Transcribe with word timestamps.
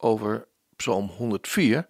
over 0.00 0.48
Psalm 0.76 1.08
104. 1.08 1.88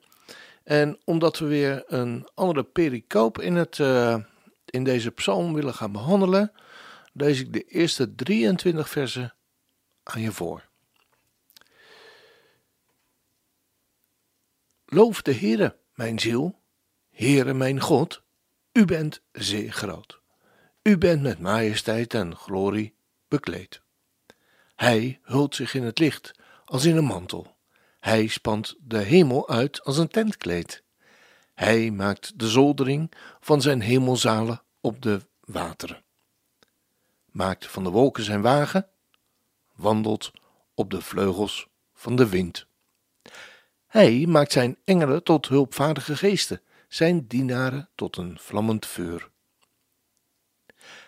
En 0.64 0.98
omdat 1.05 1.38
we 1.38 1.46
weer 1.46 1.82
een 1.87 2.28
andere 2.34 2.64
pericoop 2.64 3.41
in, 3.41 3.55
het, 3.55 3.78
uh, 3.78 4.16
in 4.64 4.84
deze 4.84 5.10
psalm 5.10 5.55
willen 5.55 5.74
gaan 5.74 5.92
behandelen, 5.92 6.52
lees 7.12 7.41
ik 7.41 7.52
de 7.52 7.62
eerste 7.62 8.15
23 8.15 8.88
versen 8.88 9.34
aan 10.02 10.20
je 10.20 10.32
voor. 10.32 10.68
Loof 14.84 15.23
de 15.23 15.34
Heere, 15.34 15.77
mijn 15.95 16.18
ziel, 16.18 16.60
Heere, 17.10 17.54
mijn 17.54 17.80
God, 17.80 18.23
u 18.73 18.84
bent 18.84 19.23
zeer 19.32 19.73
groot. 19.73 20.20
U 20.82 20.98
bent 20.98 21.23
met 21.23 21.38
majesteit 21.38 22.15
en 22.15 22.37
glorie 22.37 22.95
bekleed. 23.29 23.80
Hij 24.77 25.21
hult 25.23 25.54
zich 25.54 25.74
in 25.74 25.82
het 25.82 25.99
licht 25.99 26.32
als 26.65 26.84
in 26.84 26.96
een 26.96 27.04
mantel. 27.04 27.56
Hij 28.01 28.26
spant 28.26 28.74
de 28.79 28.98
hemel 28.98 29.48
uit 29.48 29.84
als 29.84 29.98
een 29.98 30.09
tentkleed. 30.09 30.82
Hij 31.54 31.90
maakt 31.90 32.38
de 32.38 32.48
zoldering 32.48 33.12
van 33.40 33.62
zijn 33.62 33.80
hemelzalen 33.80 34.62
op 34.80 35.02
de 35.02 35.20
wateren. 35.40 36.02
Maakt 37.24 37.66
van 37.66 37.84
de 37.84 37.90
wolken 37.90 38.24
zijn 38.24 38.43
wagen, 38.43 38.88
wandelt 39.74 40.30
op 40.74 40.90
de 40.90 41.01
vleugels 41.01 41.68
van 41.95 42.16
de 42.16 42.28
wind. 42.28 42.66
Hij 43.87 44.26
maakt 44.26 44.52
zijn 44.52 44.76
engelen 44.84 45.23
tot 45.23 45.48
hulpvaardige 45.48 46.16
geesten, 46.16 46.60
zijn 46.88 47.26
dienaren 47.26 47.88
tot 47.95 48.16
een 48.16 48.38
vlammend 48.38 48.87
vuur. 48.87 49.30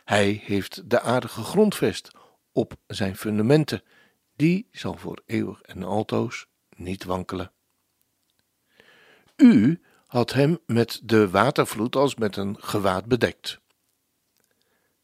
Hij 0.04 0.42
heeft 0.44 0.90
de 0.90 1.00
aarde 1.00 1.28
gegrondvest 1.28 2.10
op 2.52 2.74
zijn 2.86 3.16
fundamenten, 3.16 3.82
die 4.36 4.68
zal 4.72 4.96
voor 4.96 5.22
eeuwig 5.26 5.62
en 5.62 5.82
altoos 5.82 6.46
niet 6.76 7.04
wankelen. 7.04 7.52
U 9.36 9.80
had 10.06 10.32
hem 10.32 10.58
met 10.66 11.00
de 11.04 11.30
watervloed 11.30 11.96
als 11.96 12.14
met 12.14 12.36
een 12.36 12.56
gewaad 12.60 13.06
bedekt. 13.06 13.60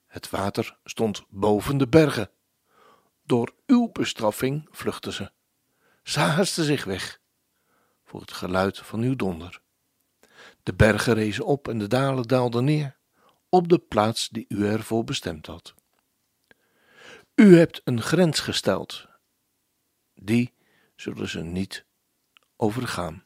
Het 0.06 0.30
water 0.30 0.78
stond 0.84 1.25
boven 1.28 1.78
de 1.78 1.88
bergen. 1.88 2.30
Door 3.25 3.55
uw 3.66 3.91
bestraffing 3.92 4.69
vluchtten 4.70 5.12
ze. 5.12 5.30
Ze 6.02 6.20
haasten 6.20 6.64
zich 6.64 6.84
weg 6.84 7.20
voor 8.05 8.20
het 8.20 8.32
geluid 8.32 8.78
van 8.78 9.00
uw 9.00 9.16
donder. 9.16 9.60
De 10.62 10.75
bergen 10.75 11.14
rezen 11.14 11.44
op 11.44 11.69
en 11.69 11.78
de 11.78 11.86
dalen 11.86 12.25
daalden 12.25 12.64
neer 12.64 12.97
op 13.48 13.69
de 13.69 13.78
plaats 13.78 14.28
die 14.28 14.44
u 14.48 14.66
ervoor 14.66 15.05
bestemd 15.05 15.47
had. 15.47 15.75
U 17.34 17.56
hebt 17.56 17.80
een 17.84 18.03
grens 18.03 18.41
gesteld, 18.41 19.06
die 20.14 20.53
zullen 21.00 21.28
ze 21.28 21.41
niet 21.41 21.84
overgaan. 22.56 23.25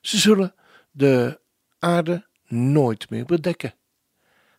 Ze 0.00 0.18
zullen 0.18 0.54
de 0.90 1.40
aarde 1.78 2.26
nooit 2.46 3.10
meer 3.10 3.24
bedekken. 3.24 3.74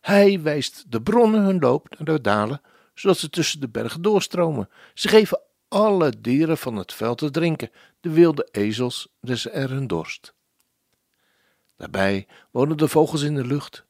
Hij 0.00 0.40
wijst 0.40 0.84
de 0.88 1.02
bronnen 1.02 1.42
hun 1.42 1.58
loop 1.58 1.88
naar 1.98 2.16
de 2.16 2.20
dalen, 2.20 2.60
zodat 2.94 3.18
ze 3.18 3.30
tussen 3.30 3.60
de 3.60 3.68
bergen 3.68 4.02
doorstromen. 4.02 4.68
Ze 4.94 5.08
geven 5.08 5.40
alle 5.68 6.20
dieren 6.20 6.58
van 6.58 6.76
het 6.76 6.92
veld 6.92 7.18
te 7.18 7.30
drinken, 7.30 7.70
de 8.00 8.10
wilde 8.10 8.48
ezels 8.50 9.08
dus 9.20 9.50
er 9.50 9.70
hun 9.70 9.86
dorst. 9.86 10.34
Daarbij 11.76 12.26
wonen 12.50 12.76
de 12.76 12.88
vogels 12.88 13.22
in 13.22 13.34
de 13.34 13.46
lucht. 13.46 13.84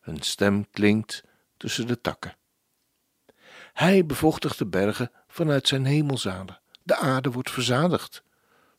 Hun 0.00 0.20
stem 0.20 0.70
klinkt 0.70 1.24
tussen 1.56 1.86
de 1.86 2.00
takken. 2.00 2.36
Hij 3.72 4.06
bevochtigt 4.06 4.58
de 4.58 4.66
bergen 4.66 5.10
vanuit 5.28 5.68
zijn 5.68 5.84
hemelzalen. 5.84 6.60
De 6.86 6.96
aarde 6.96 7.30
wordt 7.30 7.50
verzadigd 7.50 8.22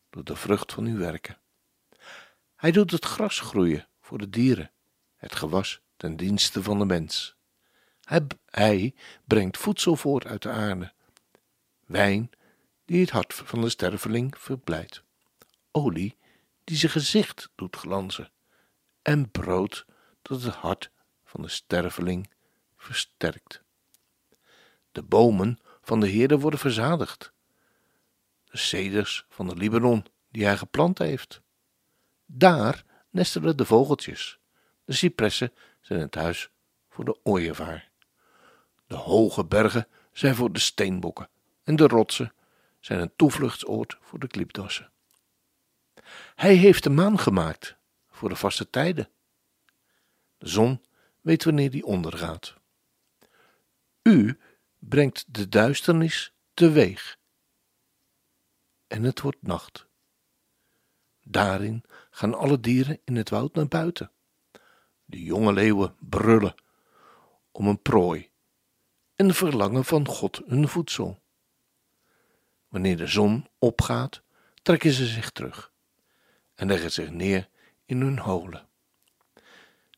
door 0.09 0.23
de 0.23 0.35
vrucht 0.35 0.73
van 0.73 0.85
uw 0.85 0.97
werken. 0.97 1.37
Hij 2.55 2.71
doet 2.71 2.91
het 2.91 3.05
gras 3.05 3.39
groeien 3.39 3.87
voor 4.01 4.17
de 4.17 4.29
dieren, 4.29 4.71
het 5.15 5.35
gewas 5.35 5.81
ten 5.97 6.15
dienste 6.15 6.63
van 6.63 6.79
de 6.79 6.85
mens. 6.85 7.35
Hij, 8.03 8.27
hij 8.45 8.95
brengt 9.25 9.57
voedsel 9.57 9.95
voort 9.95 10.25
uit 10.25 10.41
de 10.41 10.49
aarde, 10.49 10.93
wijn 11.85 12.29
die 12.85 13.01
het 13.01 13.09
hart 13.09 13.33
van 13.33 13.61
de 13.61 13.69
sterveling 13.69 14.37
verblijdt, 14.37 15.03
olie 15.71 16.17
die 16.63 16.77
zijn 16.77 16.91
gezicht 16.91 17.49
doet 17.55 17.75
glanzen, 17.75 18.31
en 19.01 19.31
brood 19.31 19.85
dat 20.21 20.41
het 20.41 20.55
hart 20.55 20.91
van 21.23 21.41
de 21.41 21.49
sterveling 21.49 22.29
versterkt. 22.77 23.61
De 24.91 25.03
bomen 25.03 25.59
van 25.81 25.99
de 25.99 26.07
Heerde 26.07 26.39
worden 26.39 26.59
verzadigd, 26.59 27.35
de 28.49 28.57
ceders 28.57 29.25
van 29.29 29.47
de 29.47 29.55
Libanon 29.55 30.05
die 30.29 30.45
hij 30.45 30.57
geplant 30.57 30.97
heeft. 30.97 31.41
Daar 32.25 32.83
nestelen 33.09 33.57
de 33.57 33.65
vogeltjes. 33.65 34.39
De 34.85 34.93
cipressen 34.93 35.53
zijn 35.81 35.99
het 35.99 36.15
huis 36.15 36.49
voor 36.89 37.05
de 37.05 37.19
ooievaar. 37.23 37.89
De 38.87 38.95
hoge 38.95 39.45
bergen 39.45 39.87
zijn 40.11 40.35
voor 40.35 40.51
de 40.51 40.59
steenbokken 40.59 41.29
en 41.63 41.75
de 41.75 41.87
rotsen 41.87 42.33
zijn 42.79 42.99
een 42.99 43.15
toevluchtsoord 43.15 43.97
voor 44.01 44.19
de 44.19 44.27
kliepdassen. 44.27 44.91
Hij 46.35 46.55
heeft 46.55 46.83
de 46.83 46.89
maan 46.89 47.19
gemaakt 47.19 47.77
voor 48.09 48.29
de 48.29 48.35
vaste 48.35 48.69
tijden. 48.69 49.09
De 50.37 50.47
zon 50.47 50.85
weet 51.21 51.43
wanneer 51.43 51.71
die 51.71 51.85
ondergaat. 51.85 52.55
U 54.03 54.39
brengt 54.79 55.25
de 55.27 55.49
duisternis 55.49 56.33
teweeg 56.53 57.16
en 58.87 59.03
het 59.03 59.21
wordt 59.21 59.41
nacht. 59.41 59.85
Daarin 61.23 61.83
gaan 62.09 62.33
alle 62.33 62.59
dieren 62.59 62.99
in 63.03 63.15
het 63.15 63.29
woud 63.29 63.53
naar 63.53 63.67
buiten. 63.67 64.11
De 65.05 65.23
jonge 65.23 65.53
leeuwen 65.53 65.95
brullen 65.99 66.55
om 67.51 67.67
een 67.67 67.81
prooi 67.81 68.29
en 69.15 69.33
verlangen 69.33 69.85
van 69.85 70.07
God 70.07 70.41
hun 70.45 70.67
voedsel. 70.67 71.19
Wanneer 72.67 72.97
de 72.97 73.07
zon 73.07 73.47
opgaat, 73.59 74.21
trekken 74.61 74.91
ze 74.91 75.05
zich 75.05 75.31
terug 75.31 75.71
en 76.55 76.67
leggen 76.67 76.91
zich 76.91 77.09
neer 77.09 77.49
in 77.85 78.01
hun 78.01 78.19
holen. 78.19 78.67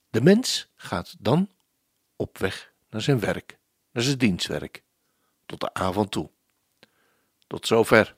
De 0.10 0.22
mens 0.22 0.70
gaat 0.76 1.16
dan 1.20 1.50
op 2.16 2.38
weg 2.38 2.74
naar 2.90 3.02
zijn 3.02 3.20
werk, 3.20 3.58
naar 3.92 4.04
zijn 4.04 4.18
dienstwerk, 4.18 4.84
tot 5.46 5.60
de 5.60 5.74
avond 5.74 6.12
toe. 6.12 6.30
Tot 7.48 7.68
zover 7.68 8.16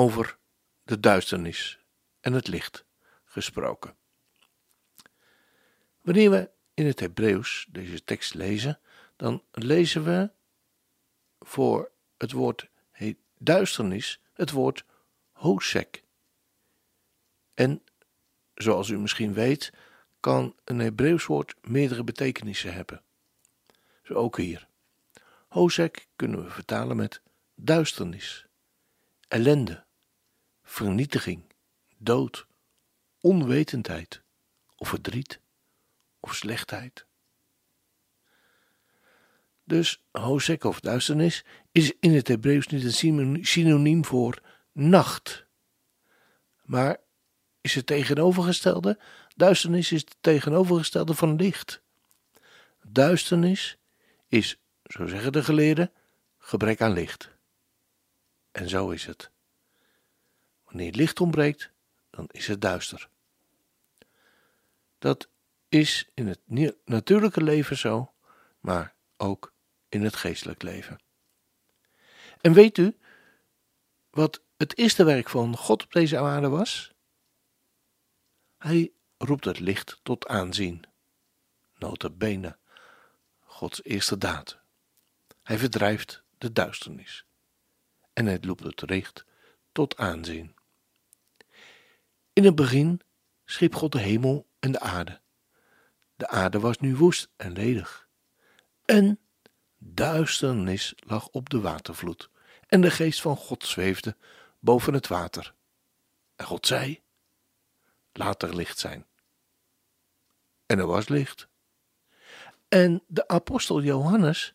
over 0.00 0.38
de 0.82 1.00
duisternis 1.00 1.78
en 2.20 2.32
het 2.32 2.48
licht 2.48 2.84
gesproken. 3.24 3.96
Wanneer 6.00 6.30
we 6.30 6.50
in 6.74 6.86
het 6.86 7.00
Hebreeuws 7.00 7.66
deze 7.70 8.04
tekst 8.04 8.34
lezen, 8.34 8.80
dan 9.16 9.42
lezen 9.50 10.04
we 10.04 10.30
voor 11.40 11.90
het 12.16 12.32
woord 12.32 12.68
duisternis 13.38 14.20
het 14.32 14.50
woord 14.50 14.84
hosek. 15.32 16.04
En 17.54 17.82
zoals 18.54 18.88
u 18.88 18.98
misschien 18.98 19.32
weet, 19.32 19.72
kan 20.20 20.56
een 20.64 20.78
Hebreeuws 20.78 21.26
woord 21.26 21.54
meerdere 21.62 22.04
betekenissen 22.04 22.74
hebben. 22.74 23.02
Zo 24.02 24.14
ook 24.14 24.36
hier. 24.36 24.68
Hosek 25.48 26.08
kunnen 26.16 26.44
we 26.44 26.50
vertalen 26.50 26.96
met 26.96 27.22
duisternis, 27.54 28.46
ellende, 29.28 29.88
vernietiging, 30.70 31.42
dood, 31.98 32.46
onwetendheid 33.20 34.22
of 34.76 34.88
verdriet 34.88 35.40
of 36.20 36.34
slechtheid. 36.34 37.04
Dus 39.64 40.02
hosek 40.10 40.64
of 40.64 40.80
duisternis 40.80 41.44
is 41.72 41.92
in 42.00 42.14
het 42.14 42.28
Hebreeuws 42.28 42.66
niet 42.66 43.02
een 43.02 43.44
synoniem 43.44 44.04
voor 44.04 44.42
nacht, 44.72 45.44
maar 46.62 46.96
is 47.60 47.74
het 47.74 47.86
tegenovergestelde. 47.86 48.98
Duisternis 49.36 49.92
is 49.92 50.00
het 50.00 50.16
tegenovergestelde 50.20 51.14
van 51.14 51.36
licht. 51.36 51.80
Duisternis 52.82 53.76
is, 54.28 54.58
zo 54.84 55.06
zeggen 55.06 55.32
de 55.32 55.44
geleerden, 55.44 55.92
gebrek 56.38 56.80
aan 56.80 56.92
licht. 56.92 57.30
En 58.52 58.68
zo 58.68 58.90
is 58.90 59.06
het. 59.06 59.30
Wanneer 60.70 60.92
licht 60.92 61.20
ontbreekt, 61.20 61.70
dan 62.10 62.26
is 62.30 62.46
het 62.46 62.60
duister. 62.60 63.08
Dat 64.98 65.28
is 65.68 66.10
in 66.14 66.26
het 66.26 66.40
natuurlijke 66.84 67.42
leven 67.42 67.76
zo, 67.76 68.12
maar 68.60 68.94
ook 69.16 69.52
in 69.88 70.02
het 70.02 70.16
geestelijk 70.16 70.62
leven. 70.62 71.00
En 72.40 72.52
weet 72.52 72.78
u 72.78 72.96
wat 74.10 74.42
het 74.56 74.78
eerste 74.78 75.04
werk 75.04 75.28
van 75.28 75.56
God 75.56 75.82
op 75.82 75.92
deze 75.92 76.18
aarde 76.18 76.48
was? 76.48 76.92
Hij 78.58 78.92
roept 79.18 79.44
het 79.44 79.58
licht 79.58 80.00
tot 80.02 80.26
aanzien. 80.26 80.84
Bene, 82.12 82.56
Gods 83.40 83.84
eerste 83.84 84.18
daad. 84.18 84.58
Hij 85.42 85.58
verdrijft 85.58 86.22
de 86.38 86.52
duisternis. 86.52 87.24
En 88.12 88.26
hij 88.26 88.38
roept 88.40 88.64
het 88.64 88.90
licht 88.90 89.24
tot 89.72 89.96
aanzien. 89.96 90.58
In 92.40 92.46
het 92.46 92.54
begin 92.54 93.00
schiep 93.44 93.74
God 93.74 93.92
de 93.92 93.98
hemel 93.98 94.48
en 94.58 94.72
de 94.72 94.80
aarde. 94.80 95.20
De 96.16 96.28
aarde 96.28 96.60
was 96.60 96.78
nu 96.78 96.96
woest 96.96 97.28
en 97.36 97.52
ledig. 97.52 98.08
En 98.84 99.20
duisternis 99.78 100.94
lag 100.96 101.28
op 101.28 101.50
de 101.50 101.60
watervloed. 101.60 102.30
En 102.66 102.80
de 102.80 102.90
geest 102.90 103.20
van 103.20 103.36
God 103.36 103.64
zweefde 103.64 104.16
boven 104.58 104.94
het 104.94 105.06
water. 105.06 105.54
En 106.36 106.46
God 106.46 106.66
zei: 106.66 107.02
Laat 108.12 108.42
er 108.42 108.56
licht 108.56 108.78
zijn. 108.78 109.06
En 110.66 110.78
er 110.78 110.86
was 110.86 111.08
licht. 111.08 111.48
En 112.68 113.02
de 113.06 113.28
apostel 113.28 113.82
Johannes 113.82 114.54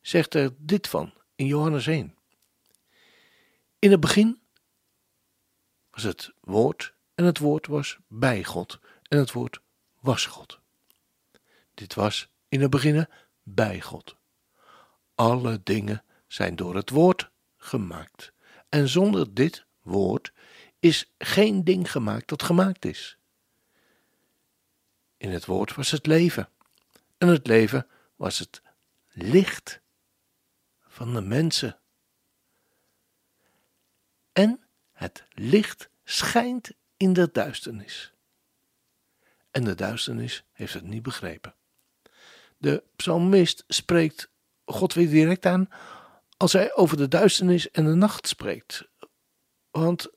zegt 0.00 0.34
er 0.34 0.50
dit 0.58 0.88
van 0.88 1.12
in 1.34 1.46
Johannes 1.46 1.86
1. 1.86 2.16
In 3.78 3.90
het 3.90 4.00
begin 4.00 4.41
was 5.92 6.02
het 6.02 6.32
woord 6.40 6.94
en 7.14 7.24
het 7.24 7.38
woord 7.38 7.66
was 7.66 7.98
bij 8.08 8.44
God 8.44 8.78
en 9.08 9.18
het 9.18 9.32
woord 9.32 9.60
was 10.00 10.26
God. 10.26 10.60
Dit 11.74 11.94
was 11.94 12.28
in 12.48 12.60
het 12.60 12.70
begin 12.70 13.06
bij 13.42 13.80
God. 13.80 14.16
Alle 15.14 15.60
dingen 15.62 16.04
zijn 16.26 16.56
door 16.56 16.74
het 16.74 16.90
woord 16.90 17.30
gemaakt. 17.56 18.32
En 18.68 18.88
zonder 18.88 19.34
dit 19.34 19.64
woord 19.82 20.32
is 20.78 21.12
geen 21.18 21.64
ding 21.64 21.90
gemaakt 21.90 22.28
dat 22.28 22.42
gemaakt 22.42 22.84
is. 22.84 23.16
In 25.16 25.30
het 25.30 25.44
woord 25.44 25.74
was 25.74 25.90
het 25.90 26.06
leven. 26.06 26.48
En 27.18 27.28
het 27.28 27.46
leven 27.46 27.86
was 28.16 28.38
het 28.38 28.62
licht 29.08 29.80
van 30.80 31.14
de 31.14 31.20
mensen. 31.20 31.78
En 34.32 34.60
het 34.92 35.24
licht 35.32 35.88
schijnt 36.04 36.70
in 36.96 37.12
de 37.12 37.28
duisternis. 37.32 38.12
En 39.50 39.64
de 39.64 39.74
duisternis 39.74 40.44
heeft 40.52 40.74
het 40.74 40.84
niet 40.84 41.02
begrepen. 41.02 41.54
De 42.58 42.82
psalmist 42.96 43.64
spreekt 43.68 44.30
God 44.64 44.94
weer 44.94 45.08
direct 45.08 45.46
aan 45.46 45.68
als 46.36 46.52
hij 46.52 46.74
over 46.74 46.96
de 46.96 47.08
duisternis 47.08 47.70
en 47.70 47.84
de 47.84 47.94
nacht 47.94 48.28
spreekt. 48.28 48.88
Want 49.70 50.08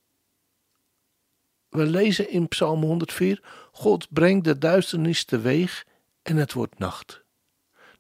we 1.70 1.86
lezen 1.86 2.30
in 2.30 2.48
Psalm 2.48 2.82
104: 2.82 3.44
God 3.72 4.14
brengt 4.14 4.46
de 4.46 4.58
duisternis 4.58 5.24
teweeg 5.24 5.86
en 6.22 6.38
het 6.38 6.54
wordt 6.54 6.80
nacht. 6.80 7.24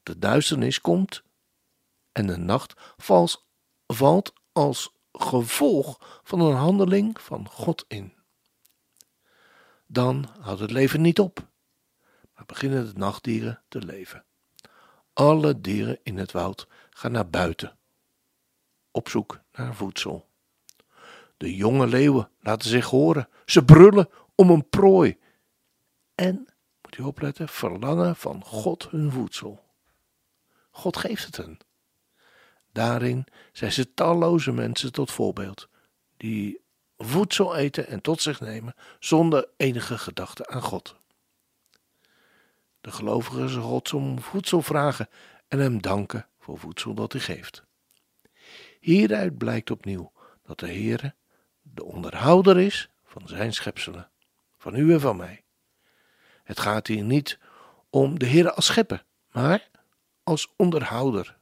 De 0.03 0.19
duisternis 0.19 0.81
komt 0.81 1.23
en 2.11 2.27
de 2.27 2.37
nacht 2.37 2.73
valt 3.87 4.33
als 4.51 4.94
gevolg 5.17 6.19
van 6.23 6.39
een 6.39 6.55
handeling 6.55 7.21
van 7.21 7.49
God 7.49 7.85
in. 7.87 8.13
Dan 9.87 10.29
houdt 10.39 10.59
het 10.59 10.71
leven 10.71 11.01
niet 11.01 11.19
op, 11.19 11.47
maar 12.33 12.45
beginnen 12.45 12.85
de 12.85 12.99
nachtdieren 12.99 13.61
te 13.67 13.79
leven. 13.79 14.25
Alle 15.13 15.61
dieren 15.61 15.99
in 16.03 16.17
het 16.17 16.31
woud 16.31 16.67
gaan 16.89 17.11
naar 17.11 17.29
buiten, 17.29 17.77
op 18.91 19.09
zoek 19.09 19.39
naar 19.51 19.75
voedsel. 19.75 20.29
De 21.37 21.55
jonge 21.55 21.87
leeuwen 21.87 22.29
laten 22.39 22.69
zich 22.69 22.85
horen, 22.85 23.29
ze 23.45 23.65
brullen 23.65 24.09
om 24.35 24.49
een 24.49 24.69
prooi. 24.69 25.17
En, 26.15 26.47
moet 26.81 26.97
u 26.97 27.03
opletten, 27.03 27.47
verlangen 27.47 28.15
van 28.15 28.43
God 28.43 28.89
hun 28.89 29.11
voedsel. 29.11 29.63
God 30.71 30.97
geeft 30.97 31.25
het 31.25 31.37
hen. 31.37 31.57
Daarin 32.75 33.25
zijn 33.51 33.71
ze 33.71 33.93
talloze 33.93 34.51
mensen 34.51 34.91
tot 34.91 35.11
voorbeeld, 35.11 35.69
die 36.17 36.61
voedsel 36.97 37.55
eten 37.55 37.87
en 37.87 38.01
tot 38.01 38.21
zich 38.21 38.39
nemen 38.39 38.73
zonder 38.99 39.47
enige 39.57 39.97
gedachte 39.97 40.47
aan 40.47 40.61
God. 40.61 40.95
De 42.81 42.91
gelovigen 42.91 43.49
zullen 43.49 43.63
God 43.63 43.93
om 43.93 44.19
voedsel 44.19 44.61
vragen 44.61 45.09
en 45.47 45.59
hem 45.59 45.81
danken 45.81 46.27
voor 46.39 46.57
voedsel 46.57 46.93
dat 46.93 47.11
hij 47.11 47.21
geeft. 47.21 47.63
Hieruit 48.79 49.37
blijkt 49.37 49.71
opnieuw 49.71 50.11
dat 50.43 50.59
de 50.59 50.67
Heere 50.67 51.13
de 51.61 51.83
onderhouder 51.83 52.59
is 52.59 52.89
van 53.03 53.27
zijn 53.27 53.53
schepselen, 53.53 54.09
van 54.57 54.75
u 54.75 54.93
en 54.93 54.99
van 54.99 55.17
mij. 55.17 55.43
Het 56.43 56.59
gaat 56.59 56.87
hier 56.87 57.03
niet 57.03 57.39
om 57.89 58.19
de 58.19 58.27
Heere 58.27 58.53
als 58.53 58.65
schepper, 58.65 59.05
maar 59.31 59.69
als 60.23 60.53
onderhouder. 60.55 61.37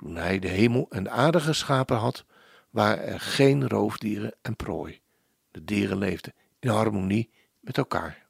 Toen 0.00 0.16
hij 0.16 0.38
de 0.38 0.48
hemel 0.48 0.86
en 0.90 1.02
de 1.02 1.10
aarde 1.10 1.40
geschapen 1.40 1.96
had, 1.96 2.24
waren 2.70 3.06
er 3.06 3.20
geen 3.20 3.68
roofdieren 3.68 4.34
en 4.42 4.56
prooi. 4.56 5.00
De 5.50 5.64
dieren 5.64 5.98
leefden 5.98 6.34
in 6.58 6.68
harmonie 6.68 7.30
met 7.60 7.76
elkaar. 7.76 8.26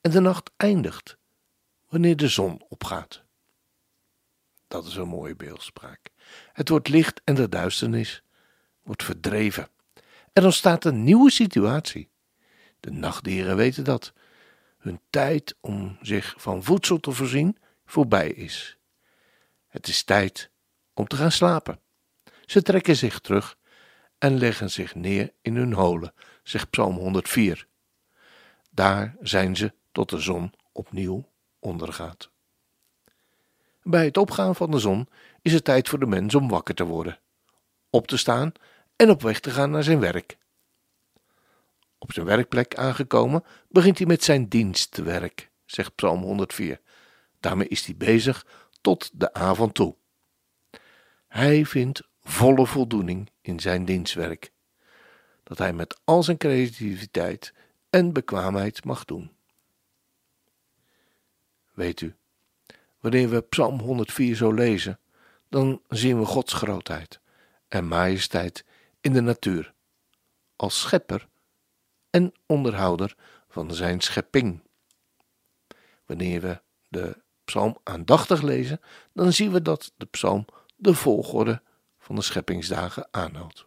En 0.00 0.10
de 0.10 0.20
nacht 0.20 0.50
eindigt 0.56 1.16
wanneer 1.88 2.16
de 2.16 2.28
zon 2.28 2.62
opgaat. 2.68 3.22
Dat 4.68 4.86
is 4.86 4.96
een 4.96 5.08
mooie 5.08 5.36
beeldspraak. 5.36 6.10
Het 6.52 6.68
wordt 6.68 6.88
licht 6.88 7.20
en 7.24 7.34
de 7.34 7.48
duisternis 7.48 8.22
wordt 8.82 9.02
verdreven. 9.02 9.68
Er 10.32 10.44
ontstaat 10.44 10.84
een 10.84 11.04
nieuwe 11.04 11.30
situatie. 11.30 12.10
De 12.80 12.90
nachtdieren 12.90 13.56
weten 13.56 13.84
dat 13.84 14.12
hun 14.78 15.00
tijd 15.10 15.54
om 15.60 15.98
zich 16.02 16.34
van 16.36 16.64
voedsel 16.64 17.00
te 17.00 17.12
voorzien 17.12 17.56
voorbij 17.84 18.30
is. 18.30 18.77
Het 19.78 19.88
is 19.88 20.02
tijd 20.02 20.50
om 20.94 21.06
te 21.06 21.16
gaan 21.16 21.32
slapen. 21.32 21.80
Ze 22.46 22.62
trekken 22.62 22.96
zich 22.96 23.18
terug 23.18 23.58
en 24.18 24.38
leggen 24.38 24.70
zich 24.70 24.94
neer 24.94 25.32
in 25.42 25.56
hun 25.56 25.72
holen, 25.72 26.14
zegt 26.42 26.70
Psalm 26.70 26.96
104. 26.96 27.66
Daar 28.70 29.16
zijn 29.20 29.56
ze 29.56 29.72
tot 29.92 30.10
de 30.10 30.20
zon 30.20 30.52
opnieuw 30.72 31.28
ondergaat. 31.58 32.30
Bij 33.82 34.04
het 34.04 34.16
opgaan 34.16 34.54
van 34.54 34.70
de 34.70 34.78
zon 34.78 35.08
is 35.42 35.52
het 35.52 35.64
tijd 35.64 35.88
voor 35.88 35.98
de 35.98 36.06
mens 36.06 36.34
om 36.34 36.48
wakker 36.48 36.74
te 36.74 36.84
worden, 36.84 37.18
op 37.90 38.06
te 38.06 38.16
staan 38.16 38.52
en 38.96 39.10
op 39.10 39.22
weg 39.22 39.40
te 39.40 39.50
gaan 39.50 39.70
naar 39.70 39.84
zijn 39.84 40.00
werk. 40.00 40.38
Op 41.98 42.12
zijn 42.12 42.26
werkplek 42.26 42.74
aangekomen 42.74 43.44
begint 43.68 43.98
hij 43.98 44.06
met 44.06 44.24
zijn 44.24 44.48
dienstwerk, 44.48 45.50
zegt 45.64 45.94
Psalm 45.94 46.22
104. 46.22 46.80
Daarmee 47.40 47.68
is 47.68 47.86
hij 47.86 47.96
bezig 47.96 48.46
tot 48.80 49.10
de 49.14 49.32
avond 49.32 49.74
toe. 49.74 49.96
Hij 51.28 51.64
vindt 51.66 52.08
volle 52.22 52.66
voldoening 52.66 53.30
in 53.40 53.60
zijn 53.60 53.84
dienstwerk, 53.84 54.52
dat 55.42 55.58
hij 55.58 55.72
met 55.72 56.00
al 56.04 56.22
zijn 56.22 56.36
creativiteit 56.36 57.54
en 57.90 58.12
bekwaamheid 58.12 58.84
mag 58.84 59.04
doen. 59.04 59.32
Weet 61.72 62.00
u, 62.00 62.16
wanneer 63.00 63.28
we 63.28 63.40
Psalm 63.40 63.80
104 63.80 64.36
zo 64.36 64.52
lezen, 64.52 65.00
dan 65.48 65.82
zien 65.88 66.18
we 66.18 66.24
Gods 66.24 66.52
grootheid 66.52 67.20
en 67.68 67.88
majesteit 67.88 68.64
in 69.00 69.12
de 69.12 69.20
natuur, 69.20 69.74
als 70.56 70.80
schepper 70.80 71.28
en 72.10 72.32
onderhouder 72.46 73.16
van 73.48 73.74
zijn 73.74 74.00
schepping. 74.00 74.62
Wanneer 76.06 76.40
we 76.40 76.60
de 76.88 77.22
psalm 77.48 77.76
aandachtig 77.82 78.42
lezen, 78.42 78.80
dan 79.12 79.32
zien 79.32 79.52
we 79.52 79.62
dat 79.62 79.92
de 79.96 80.06
psalm 80.06 80.44
de 80.76 80.94
volgorde 80.94 81.62
van 81.98 82.16
de 82.16 82.22
scheppingsdagen 82.22 83.08
aanhoudt. 83.10 83.66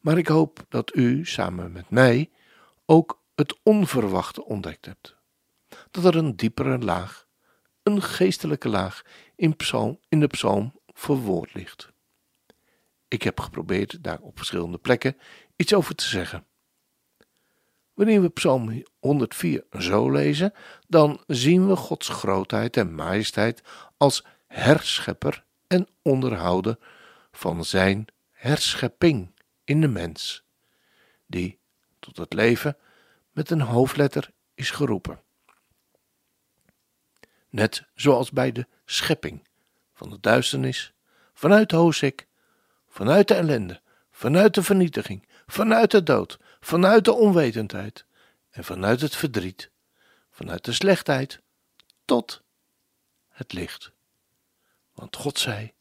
Maar 0.00 0.18
ik 0.18 0.28
hoop 0.28 0.64
dat 0.68 0.94
u 0.96 1.24
samen 1.26 1.72
met 1.72 1.90
mij 1.90 2.30
ook 2.86 3.22
het 3.34 3.58
onverwachte 3.62 4.44
ontdekt 4.44 4.84
hebt. 4.84 5.16
Dat 5.90 6.04
er 6.04 6.16
een 6.16 6.36
diepere 6.36 6.78
laag, 6.78 7.26
een 7.82 8.02
geestelijke 8.02 8.68
laag 8.68 9.02
in, 9.36 9.56
psalm, 9.56 10.00
in 10.08 10.20
de 10.20 10.26
psalm 10.26 10.80
verwoord 10.86 11.54
ligt. 11.54 11.92
Ik 13.08 13.22
heb 13.22 13.40
geprobeerd 13.40 14.02
daar 14.02 14.20
op 14.20 14.36
verschillende 14.36 14.78
plekken 14.78 15.16
iets 15.56 15.74
over 15.74 15.94
te 15.94 16.08
zeggen. 16.08 16.46
Wanneer 17.94 18.22
we 18.22 18.28
Psalm 18.28 18.82
104 18.98 19.64
zo 19.78 20.10
lezen, 20.10 20.52
dan 20.88 21.22
zien 21.26 21.68
we 21.68 21.76
Gods 21.76 22.08
grootheid 22.08 22.76
en 22.76 22.94
majesteit 22.94 23.62
als 23.96 24.24
herschepper 24.46 25.44
en 25.66 25.88
onderhouden 26.02 26.78
van 27.32 27.64
zijn 27.64 28.06
herschepping 28.30 29.32
in 29.64 29.80
de 29.80 29.88
mens, 29.88 30.44
die 31.26 31.58
tot 31.98 32.16
het 32.16 32.32
leven 32.32 32.76
met 33.32 33.50
een 33.50 33.60
hoofdletter 33.60 34.30
is 34.54 34.70
geroepen. 34.70 35.20
Net 37.48 37.84
zoals 37.94 38.30
bij 38.30 38.52
de 38.52 38.66
schepping 38.84 39.48
van 39.94 40.10
de 40.10 40.20
duisternis, 40.20 40.92
vanuit 41.34 41.70
hoosik, 41.70 42.26
vanuit 42.88 43.28
de 43.28 43.34
ellende, 43.34 43.80
vanuit 44.10 44.54
de 44.54 44.62
vernietiging, 44.62 45.28
vanuit 45.46 45.90
de 45.90 46.02
dood, 46.02 46.38
vanuit 46.64 47.04
de 47.04 47.12
onwetendheid 47.12 48.04
en 48.50 48.64
vanuit 48.64 49.00
het 49.00 49.16
verdriet, 49.16 49.70
vanuit 50.30 50.64
de 50.64 50.72
slechtheid 50.72 51.40
tot 52.04 52.42
het 53.28 53.52
licht. 53.52 53.92
Want 54.92 55.16
God 55.16 55.38
zei: 55.38 55.72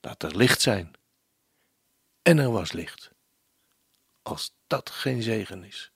Laat 0.00 0.22
er 0.22 0.36
licht 0.36 0.60
zijn. 0.60 0.92
En 2.22 2.38
er 2.38 2.50
was 2.50 2.72
licht. 2.72 3.10
Als 4.22 4.54
dat 4.66 4.90
geen 4.90 5.22
zegen 5.22 5.64
is. 5.64 5.92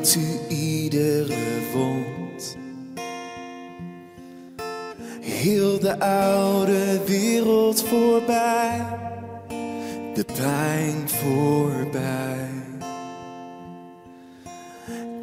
U 0.00 0.54
iedere 0.54 1.60
wond. 1.72 2.56
Heel 5.20 5.78
de 5.78 6.00
oude 6.00 7.00
wereld 7.06 7.82
voorbij, 7.82 8.86
de 10.14 10.24
pijn 10.36 11.08
voorbij. 11.08 12.48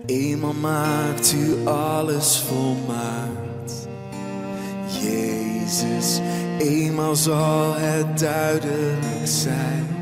Eenmaal 0.05 0.53
maakt 0.53 1.35
u 1.37 1.67
alles 1.67 2.37
volmaakt. 2.37 3.87
Jezus, 5.01 6.19
eenmaal 6.57 7.15
zal 7.15 7.73
het 7.75 8.19
duidelijk 8.19 9.21
zijn. 9.23 9.98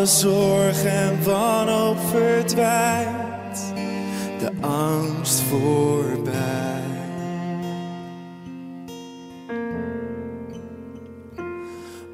Alle 0.00 0.08
zorg 0.08 0.84
en 0.84 1.24
wanhoop 1.24 1.98
verdwijnt, 2.10 3.72
de 4.38 4.50
angst 4.60 5.40
voorbij. 5.40 6.82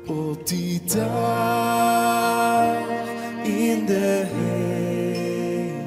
Op 0.07 0.47
die 0.47 0.83
dag 0.85 2.76
in 3.43 3.87
de 3.87 4.26
hemel, 4.35 5.85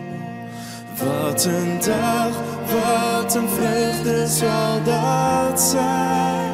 wat 1.03 1.45
een 1.45 1.79
dag, 1.79 2.41
wat 2.71 3.35
een 3.35 3.49
vreugde 3.49 4.27
zal 4.27 4.83
dat 4.83 5.61
zijn. 5.61 6.51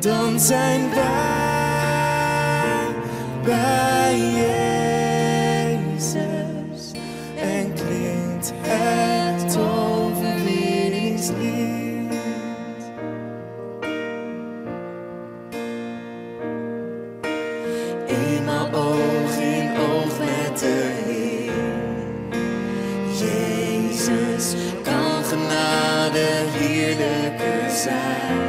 Dan 0.00 0.40
zijn 0.40 0.90
wij 0.94 1.41
bij 3.44 4.18
Jezus 5.70 6.92
en 7.36 7.72
klinkt 7.74 8.52
het 8.56 9.58
overwinningslied. 9.58 12.12
Eenmaal 18.06 18.68
oog 18.72 19.36
in 19.36 19.70
oog 19.76 20.18
met 20.18 20.58
de 20.58 20.90
Heer. 21.04 21.52
Jezus 23.18 24.54
kan 24.82 25.24
genade 25.24 26.28
heerlijker 26.58 27.70
zijn. 27.70 28.41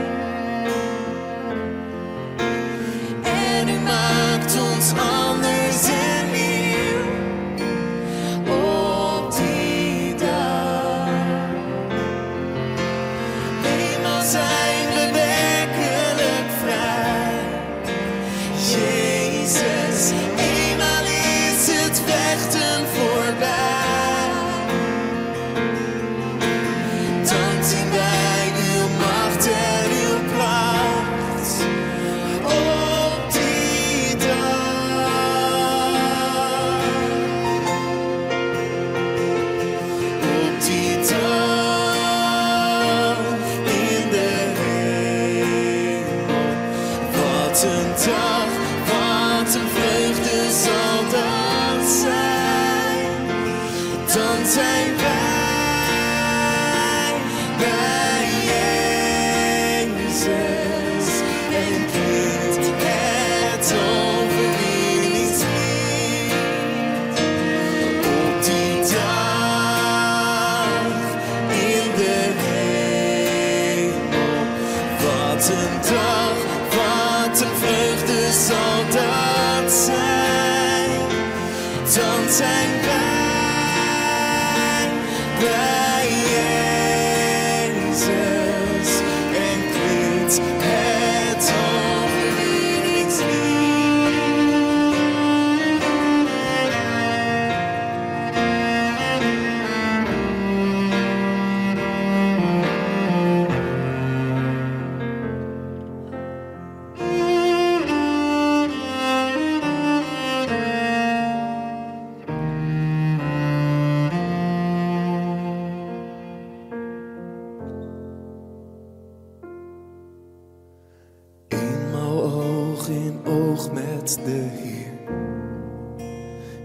De 124.15 124.47
Heer. 124.51 124.91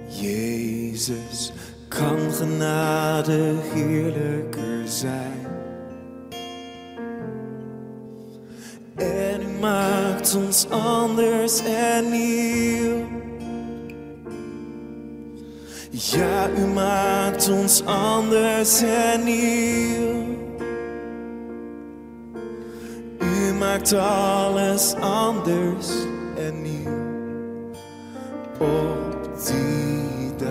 Jezus 0.09 1.53
kan 1.89 2.19
genade 2.33 3.55
heerlijker 3.75 4.83
zijn. 4.85 5.47
En 8.97 9.41
u 9.41 9.61
maakt 9.61 10.35
ons 10.35 10.67
anders 10.71 11.61
en 11.65 12.11
nieuw. 12.11 13.07
Ja, 15.91 16.51
u 16.59 16.67
maakt 16.67 17.49
ons 17.51 17.85
anders 17.85 18.83
en 18.83 19.25
nieuw. 19.25 20.29
maakt 23.59 23.93
alles 23.93 24.95
anders 24.95 25.89
en 26.37 26.63
nieuw 26.63 26.78
op 28.59 29.47
die 29.47 30.35
dag. 30.37 30.47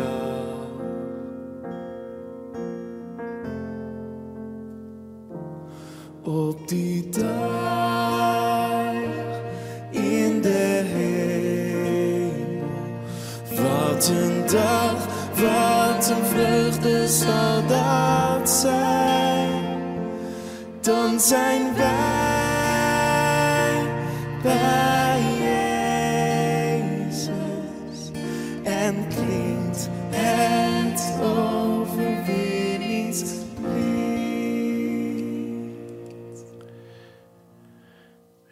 Op 6.23 6.67
die 6.67 7.09
dag 7.09 8.93
in 9.91 10.41
de 10.41 10.83
hemel. 10.93 12.65
Wat 13.55 14.07
een 14.07 14.45
dag, 14.51 15.07
wat 15.33 16.09
een 16.09 16.25
vreugde 16.25 17.07
zal 17.07 17.67
dat 17.67 18.49
zijn. 18.49 19.65
Dan 20.81 21.19
zijn 21.19 21.75
wij 21.75 22.07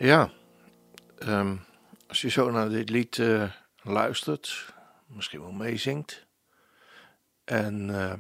Ja, 0.06 0.32
ehm, 1.18 1.56
als 2.08 2.22
je 2.22 2.30
zo 2.30 2.52
naar 2.52 2.70
dit 2.70 2.90
lied 2.90 3.20
eh, 3.20 3.52
luistert, 3.82 4.74
misschien 5.08 5.42
wel 5.42 5.52
meezingt. 5.52 6.26
En 7.44 7.90
eh, 7.90 8.14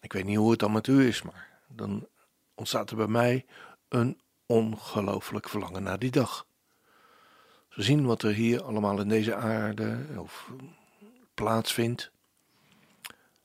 ik 0.00 0.12
weet 0.12 0.24
niet 0.24 0.36
hoe 0.36 0.50
het 0.50 0.58
dan 0.58 0.72
met 0.72 0.86
u 0.86 1.06
is, 1.06 1.22
maar 1.22 1.48
dan 1.68 2.06
ontstaat 2.54 2.90
er 2.90 2.96
bij 2.96 3.06
mij 3.06 3.46
een 3.88 4.20
ongelooflijk 4.46 5.48
verlangen 5.48 5.82
naar 5.82 5.98
die 5.98 6.10
dag. 6.10 6.46
We 7.74 7.82
zien 7.82 8.06
wat 8.06 8.22
er 8.22 8.32
hier 8.32 8.62
allemaal 8.62 9.00
in 9.00 9.08
deze 9.08 9.34
aarde 9.34 10.06
of, 10.16 10.50
plaatsvindt. 11.34 12.10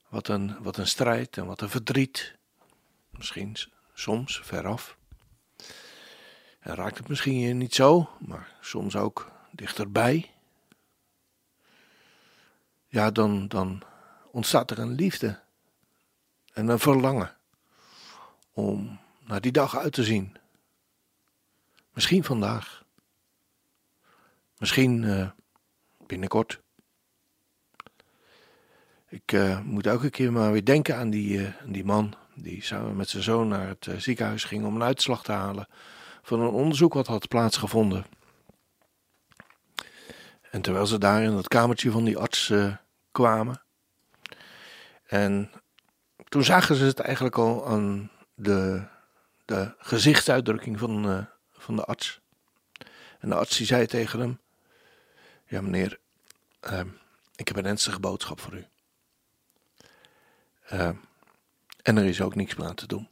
Wat 0.10 0.28
een, 0.28 0.64
wat 0.64 0.78
een 0.78 0.88
strijd 0.88 1.38
en 1.38 1.46
wat 1.46 1.62
een 1.62 1.70
verdriet. 1.70 2.38
Misschien 3.10 3.56
soms 3.94 4.40
veraf. 4.44 4.98
En 6.66 6.76
raakt 6.76 6.98
het 6.98 7.08
misschien 7.08 7.58
niet 7.58 7.76
zo, 7.76 8.10
maar 8.20 8.56
soms 8.62 8.96
ook 8.96 9.32
dichterbij. 9.52 10.32
Ja, 12.88 13.12
dan, 13.12 13.48
dan 13.48 13.82
ontstaat 14.32 14.72
er 14.72 14.80
een 14.80 14.92
liefde 14.92 15.40
en 16.54 16.68
een 16.68 16.80
verlangen 16.80 17.36
om 18.54 19.00
naar 19.20 19.42
die 19.42 19.52
dag 19.52 19.78
uit 19.78 19.94
te 19.94 20.04
zien. 20.04 20.38
Misschien 21.94 22.24
vandaag. 22.24 22.84
Misschien 24.58 25.04
eh, 25.04 25.30
binnenkort. 26.08 26.62
Ik 29.08 29.32
eh, 29.32 29.60
moet 29.60 29.88
elke 29.88 30.10
keer 30.10 30.32
maar 30.32 30.52
weer 30.52 30.66
denken 30.66 30.98
aan 30.98 31.10
die, 31.10 31.46
eh, 31.46 31.54
die 31.66 31.86
man 31.86 32.16
die 32.34 32.64
samen 32.64 32.96
met 32.96 33.10
zijn 33.10 33.24
zoon 33.24 33.48
naar 33.48 33.68
het 33.68 33.88
ziekenhuis 33.98 34.44
ging 34.44 34.66
om 34.66 34.76
een 34.76 34.84
uitslag 34.84 35.24
te 35.24 35.32
halen 35.32 35.68
van 36.26 36.40
een 36.40 36.50
onderzoek 36.50 36.94
wat 36.94 37.08
had 37.08 37.28
plaatsgevonden. 37.28 38.06
En 40.52 40.62
terwijl 40.62 40.86
ze 40.88 40.98
daar 40.98 41.24
in 41.24 41.32
het 41.32 41.48
kamertje 41.48 41.92
van 41.92 42.04
die 42.04 42.18
arts 42.18 42.50
eh, 42.50 42.76
kwamen. 43.12 43.62
En 45.06 45.52
toen 46.30 46.44
zagen 46.44 46.76
ze 46.76 46.84
het 46.84 47.00
eigenlijk 47.00 47.38
al 47.38 47.68
aan 47.68 48.12
de, 48.34 48.88
de 49.46 49.74
gezichtsuitdrukking 49.78 50.80
van, 50.80 51.10
eh, 51.10 51.26
van 51.52 51.76
de 51.76 51.86
arts. 51.86 52.22
En 53.20 53.30
de 53.30 53.36
arts 53.36 53.58
die 53.58 53.66
zei 53.66 53.86
tegen 53.86 54.20
hem: 54.20 54.40
Ja, 55.48 55.62
meneer, 55.62 56.00
ehm, 56.60 56.88
ik 57.36 57.48
heb 57.48 57.58
een 57.58 57.66
ernstige 57.66 58.00
boodschap 58.00 58.40
voor 58.40 58.54
u. 58.54 58.66
Ehm, 60.66 60.96
en 61.82 61.98
er 61.98 62.06
is 62.06 62.22
ook 62.22 62.36
niks 62.36 62.56
meer 62.56 62.68
aan 62.68 62.76
te 62.76 62.88
doen. 62.88 63.10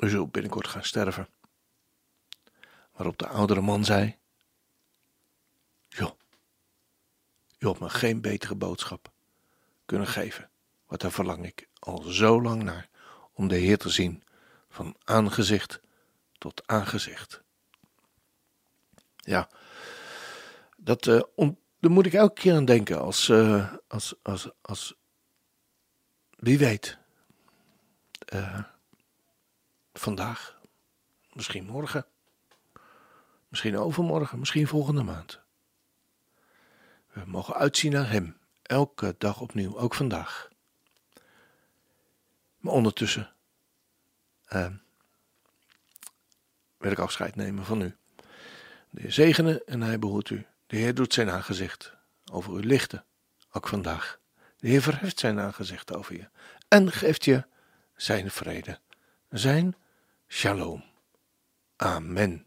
U 0.00 0.08
zult 0.08 0.32
binnenkort 0.32 0.68
gaan 0.68 0.84
sterven. 0.84 1.28
Waarop 2.94 3.18
de 3.18 3.26
oudere 3.26 3.60
man 3.60 3.84
zei: 3.84 4.18
Joh, 5.88 6.12
u 7.58 7.66
had 7.66 7.78
me 7.78 7.88
geen 7.88 8.20
betere 8.20 8.54
boodschap 8.54 9.12
kunnen 9.84 10.08
geven. 10.08 10.50
Wat 10.86 11.00
daar 11.00 11.12
verlang 11.12 11.46
ik 11.46 11.68
al 11.78 12.02
zo 12.02 12.42
lang 12.42 12.62
naar 12.62 12.88
om 13.32 13.48
de 13.48 13.56
Heer 13.56 13.78
te 13.78 13.88
zien, 13.88 14.22
van 14.68 14.96
aangezicht 15.04 15.80
tot 16.38 16.66
aangezicht. 16.66 17.42
Ja, 19.16 19.48
dat, 20.76 21.06
eh, 21.06 21.20
daar 21.80 21.90
moet 21.90 22.06
ik 22.06 22.12
elke 22.12 22.40
keer 22.40 22.54
aan 22.54 22.64
denken 22.64 23.00
als, 23.00 23.28
eh, 23.28 23.74
als, 23.88 24.14
als, 24.22 24.50
als 24.60 24.94
wie 26.30 26.58
weet, 26.58 26.98
eh, 28.18 28.64
vandaag, 29.92 30.60
misschien 31.32 31.64
morgen, 31.64 32.06
misschien 33.54 33.78
overmorgen, 33.78 34.38
misschien 34.38 34.66
volgende 34.66 35.02
maand. 35.02 35.40
We 37.12 37.22
mogen 37.26 37.54
uitzien 37.54 37.92
naar 37.92 38.10
Hem, 38.10 38.36
elke 38.62 39.14
dag 39.18 39.40
opnieuw, 39.40 39.78
ook 39.78 39.94
vandaag. 39.94 40.48
Maar 42.56 42.72
ondertussen 42.72 43.32
eh, 44.44 44.66
wil 46.76 46.90
ik 46.90 46.98
afscheid 46.98 47.36
nemen 47.36 47.64
van 47.64 47.80
u. 47.82 47.96
De 48.90 49.00
Heer 49.00 49.12
zegene 49.12 49.64
en 49.64 49.80
hij 49.82 49.98
behoedt 49.98 50.30
u. 50.30 50.46
De 50.66 50.76
Heer 50.76 50.94
doet 50.94 51.14
zijn 51.14 51.30
aangezicht 51.30 51.94
over 52.32 52.56
u 52.56 52.66
lichten, 52.66 53.04
ook 53.52 53.68
vandaag. 53.68 54.18
De 54.56 54.68
Heer 54.68 54.82
verheft 54.82 55.18
zijn 55.18 55.40
aangezicht 55.40 55.94
over 55.94 56.14
je 56.14 56.28
en 56.68 56.92
geeft 56.92 57.24
je 57.24 57.44
zijn 57.96 58.30
vrede, 58.30 58.78
zijn 59.30 59.74
shalom. 60.28 60.84
Amen. 61.76 62.46